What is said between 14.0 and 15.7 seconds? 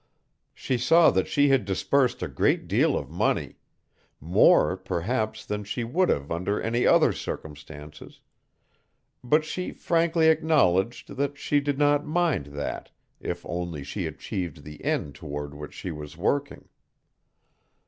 achieved the end toward